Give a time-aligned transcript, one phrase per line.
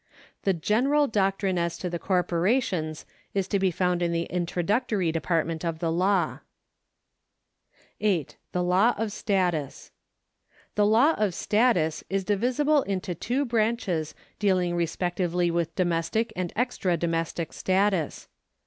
[0.45, 3.05] The general doctrine as to corporations
[3.35, 6.39] is to be found in the introductory department of the law.
[7.99, 8.35] 8.
[8.51, 9.91] The Law of Status.
[10.73, 16.97] The law of status is divisible into two branches dealing respectively with domestic and extra
[16.97, 18.27] domestic status.